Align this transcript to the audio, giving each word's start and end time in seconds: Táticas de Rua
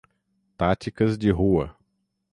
Táticas 0.57 1.15
de 1.15 1.29
Rua 1.31 1.77